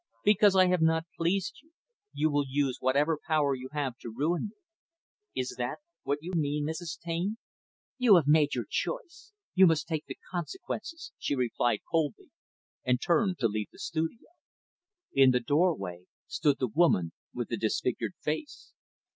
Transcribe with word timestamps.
Because 0.23 0.55
I 0.55 0.65
have 0.65 0.81
not 0.81 1.05
pleased 1.15 1.59
you, 1.61 1.73
you 2.11 2.31
will 2.31 2.45
use 2.49 2.77
whatever 2.79 3.19
power 3.27 3.53
you 3.53 3.69
have 3.73 3.99
to 3.99 4.09
ruin 4.09 4.49
me. 4.49 4.55
Is 5.39 5.53
that 5.59 5.77
what 6.01 6.17
you 6.23 6.31
mean, 6.33 6.65
Mrs. 6.65 6.97
Taine?" 6.99 7.37
"You 7.99 8.15
have 8.15 8.25
made 8.25 8.55
your 8.55 8.65
choice. 8.67 9.31
You 9.53 9.67
must 9.67 9.87
take 9.87 10.07
the 10.07 10.17
consequences," 10.31 11.11
she 11.19 11.35
replied 11.35 11.81
coldly, 11.91 12.31
and 12.83 12.99
turned 12.99 13.37
to 13.41 13.47
leave 13.47 13.69
the 13.71 13.77
studio. 13.77 14.29
In 15.13 15.29
the 15.29 15.39
doorway, 15.39 16.05
stood 16.25 16.57
the 16.57 16.67
woman 16.67 17.11
with 17.31 17.49
the 17.49 17.55
disfigured 17.57 18.15
face. 18.23 18.73